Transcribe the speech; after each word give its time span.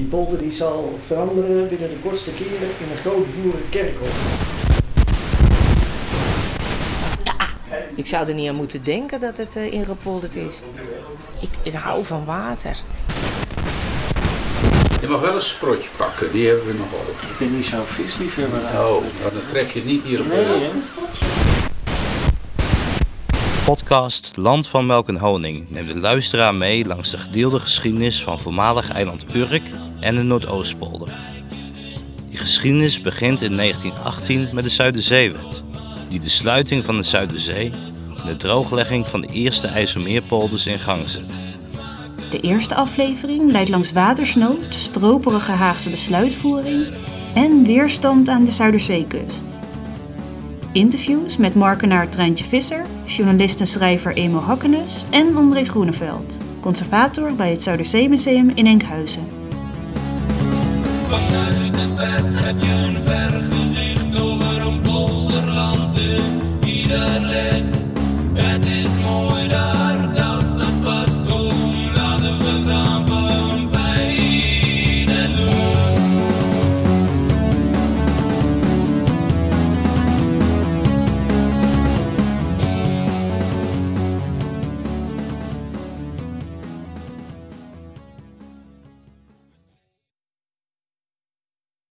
Die 0.00 0.08
polder 0.08 0.38
die 0.38 0.50
zal 0.50 0.98
veranderen 1.06 1.68
binnen 1.68 1.88
de 1.88 1.96
kortste 2.02 2.30
keren 2.30 2.68
in 2.78 2.90
een 2.90 2.98
groot 2.98 3.26
boerenkerkhof. 3.42 4.16
Ik 7.94 8.06
zou 8.06 8.28
er 8.28 8.34
niet 8.34 8.48
aan 8.48 8.54
moeten 8.54 8.84
denken 8.84 9.20
dat 9.20 9.36
het 9.36 9.56
uh, 9.56 9.72
ingepolderd 9.72 10.36
is. 10.36 10.62
Ik, 11.40 11.48
ik 11.62 11.74
hou 11.74 12.04
van 12.04 12.24
water. 12.24 12.76
Je 15.00 15.08
mag 15.08 15.20
wel 15.20 15.34
een 15.34 15.40
sprotje 15.40 15.88
pakken, 15.96 16.32
die 16.32 16.46
hebben 16.46 16.66
we 16.66 16.72
nog 16.72 16.90
wel. 16.90 17.30
Ik 17.30 17.38
ben 17.38 17.56
niet 17.56 17.66
zo'n 17.66 17.84
visliefhebber. 17.84 18.60
Oh, 18.60 19.02
dan 19.22 19.42
tref 19.48 19.72
je 19.72 19.78
het 19.78 19.88
niet 19.88 20.02
hier 20.02 20.20
op 20.20 20.26
Nee? 20.26 20.70
Een 20.70 20.82
spotje. 20.82 21.59
Podcast 23.70 24.30
Land 24.36 24.66
van 24.66 24.86
Melk 24.86 25.08
en 25.08 25.18
Honing 25.18 25.70
neemt 25.70 25.88
de 25.88 25.98
luisteraar 25.98 26.54
mee 26.54 26.86
langs 26.86 27.10
de 27.10 27.18
gedeelde 27.18 27.60
geschiedenis 27.60 28.22
van 28.22 28.40
voormalig 28.40 28.92
eiland 28.92 29.34
Urk 29.34 29.62
en 30.00 30.16
de 30.16 30.22
Noordoostpolder. 30.22 31.18
Die 32.28 32.38
geschiedenis 32.38 33.00
begint 33.00 33.42
in 33.42 33.56
1918 33.56 34.48
met 34.52 34.64
de 34.64 34.70
Zuiderzeewet, 34.70 35.62
die 36.08 36.20
de 36.20 36.28
sluiting 36.28 36.84
van 36.84 36.96
de 36.96 37.02
Zuiderzee 37.02 37.72
en 38.20 38.26
de 38.26 38.36
drooglegging 38.36 39.08
van 39.08 39.20
de 39.20 39.28
eerste 39.28 39.66
IJsselmeerpolders 39.66 40.66
in 40.66 40.78
gang 40.78 41.08
zet. 41.08 41.32
De 42.30 42.40
eerste 42.40 42.74
aflevering 42.74 43.52
leidt 43.52 43.70
langs 43.70 43.92
watersnood, 43.92 44.66
stroperige 44.68 45.52
Haagse 45.52 45.90
besluitvoering 45.90 46.86
en 47.34 47.64
weerstand 47.64 48.28
aan 48.28 48.44
de 48.44 48.52
Zuiderzeekust 48.52 49.69
interviews 50.72 51.36
met 51.36 51.54
markenaar 51.54 52.08
Treintje 52.08 52.44
Visser, 52.44 52.84
journalist 53.04 53.60
en 53.60 53.66
schrijver 53.66 54.14
Emo 54.14 54.38
Hakkenus 54.38 55.04
en 55.10 55.36
André 55.36 55.64
Groeneveld, 55.64 56.38
conservator 56.60 57.34
bij 57.34 57.50
het 57.50 57.62
Zuiderzeemuseum 57.62 58.50
in 58.54 58.66
Enkhuizen. 58.66 59.26
Vanuit 61.06 61.76
het 61.76 61.94
bed 61.94 62.44
heb 62.44 62.56
over 64.20 64.80
polderland 64.82 65.90